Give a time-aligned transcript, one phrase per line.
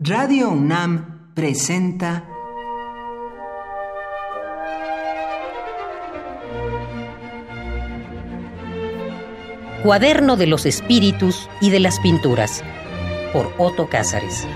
[0.00, 2.24] Radio UNAM presenta
[9.82, 12.62] Cuaderno de los Espíritus y de las Pinturas
[13.32, 14.46] por Otto Cázares.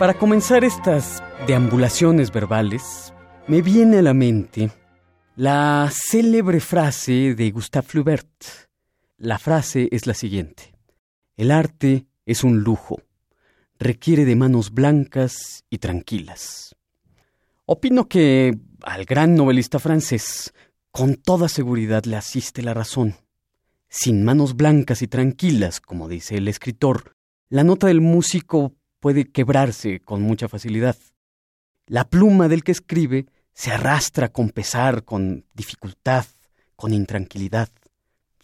[0.00, 3.14] Para comenzar estas deambulaciones verbales,
[3.46, 4.72] me viene a la mente
[5.36, 8.66] la célebre frase de Gustave Flaubert.
[9.18, 10.74] La frase es la siguiente.
[11.38, 13.00] El arte es un lujo.
[13.78, 16.76] Requiere de manos blancas y tranquilas.
[17.64, 20.52] Opino que al gran novelista francés
[20.90, 23.14] con toda seguridad le asiste la razón.
[23.88, 27.16] Sin manos blancas y tranquilas, como dice el escritor,
[27.48, 30.96] la nota del músico puede quebrarse con mucha facilidad.
[31.86, 36.26] La pluma del que escribe se arrastra con pesar, con dificultad,
[36.76, 37.70] con intranquilidad.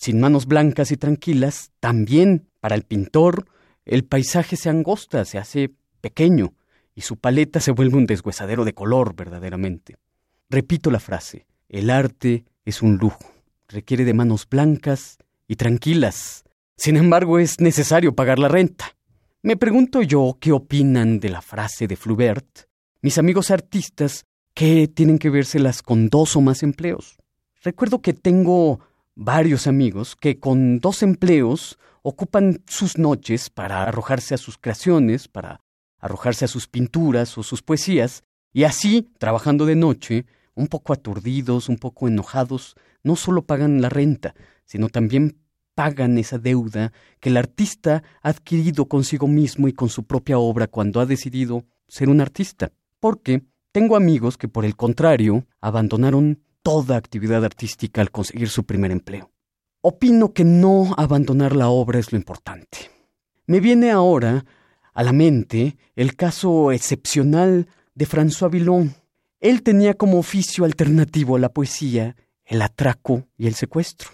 [0.00, 3.44] Sin manos blancas y tranquilas, también para el pintor
[3.84, 6.54] el paisaje se angosta, se hace pequeño,
[6.94, 9.96] y su paleta se vuelve un deshuesadero de color verdaderamente.
[10.48, 13.30] Repito la frase, el arte es un lujo,
[13.68, 16.44] requiere de manos blancas y tranquilas.
[16.78, 18.96] Sin embargo, es necesario pagar la renta.
[19.42, 22.68] Me pregunto yo qué opinan de la frase de Flaubert,
[23.02, 24.24] mis amigos artistas
[24.54, 27.18] que tienen que vérselas con dos o más empleos.
[27.62, 28.80] Recuerdo que tengo
[29.20, 35.60] varios amigos que con dos empleos ocupan sus noches para arrojarse a sus creaciones, para
[35.98, 41.68] arrojarse a sus pinturas o sus poesías, y así, trabajando de noche, un poco aturdidos,
[41.68, 45.36] un poco enojados, no solo pagan la renta, sino también
[45.74, 50.66] pagan esa deuda que el artista ha adquirido consigo mismo y con su propia obra
[50.66, 52.72] cuando ha decidido ser un artista.
[52.98, 58.90] Porque tengo amigos que, por el contrario, abandonaron toda actividad artística al conseguir su primer
[58.90, 59.30] empleo.
[59.82, 62.90] Opino que no abandonar la obra es lo importante.
[63.46, 64.44] Me viene ahora
[64.92, 68.94] a la mente el caso excepcional de François Villon.
[69.40, 74.10] Él tenía como oficio alternativo a la poesía el atraco y el secuestro.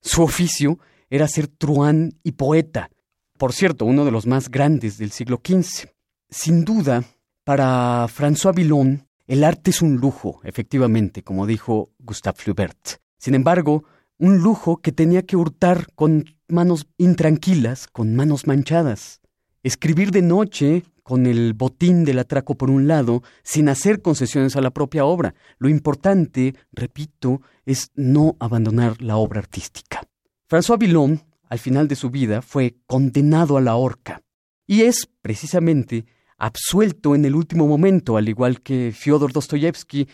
[0.00, 2.90] Su oficio era ser truán y poeta,
[3.38, 5.88] por cierto, uno de los más grandes del siglo XV.
[6.30, 7.04] Sin duda,
[7.42, 13.00] para François Villon, el arte es un lujo, efectivamente, como dijo Gustave Flaubert.
[13.18, 13.84] Sin embargo,
[14.18, 19.20] un lujo que tenía que hurtar con manos intranquilas, con manos manchadas.
[19.62, 24.60] Escribir de noche, con el botín del atraco por un lado, sin hacer concesiones a
[24.60, 25.34] la propia obra.
[25.58, 30.02] Lo importante, repito, es no abandonar la obra artística.
[30.48, 34.22] François Villon, al final de su vida, fue condenado a la horca.
[34.66, 36.06] Y es, precisamente,
[36.38, 40.08] absuelto en el último momento, al igual que Fyodor Dostoyevsky,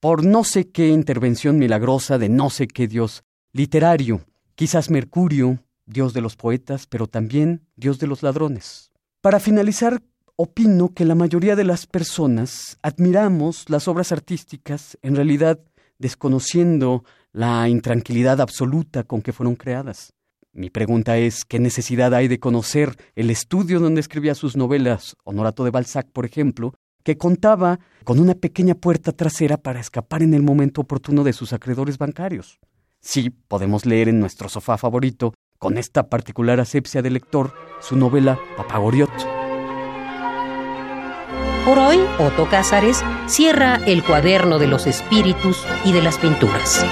[0.00, 4.20] por no sé qué intervención milagrosa de no sé qué dios literario,
[4.54, 8.90] quizás Mercurio, dios de los poetas, pero también dios de los ladrones.
[9.20, 10.02] Para finalizar,
[10.36, 15.60] opino que la mayoría de las personas admiramos las obras artísticas, en realidad
[15.98, 20.12] desconociendo la intranquilidad absoluta con que fueron creadas.
[20.56, 25.64] Mi pregunta es, ¿qué necesidad hay de conocer el estudio donde escribía sus novelas, Honorato
[25.64, 30.44] de Balzac, por ejemplo, que contaba con una pequeña puerta trasera para escapar en el
[30.44, 32.60] momento oportuno de sus acreedores bancarios?
[33.00, 38.38] Sí, podemos leer en nuestro sofá favorito, con esta particular asepsia de lector, su novela
[38.56, 39.10] Papagoriot.
[41.64, 46.86] Por hoy, Otto Cázares cierra el cuaderno de los espíritus y de las pinturas.